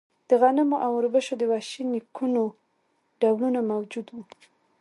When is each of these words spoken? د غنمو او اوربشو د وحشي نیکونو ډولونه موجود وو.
د 0.29 0.31
غنمو 0.41 0.77
او 0.85 0.91
اوربشو 0.97 1.33
د 1.37 1.43
وحشي 1.51 1.83
نیکونو 1.91 2.43
ډولونه 3.21 3.59
موجود 3.71 4.07
وو. 4.11 4.23